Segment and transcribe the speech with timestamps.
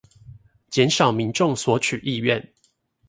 [0.71, 2.53] 減少民眾索取意願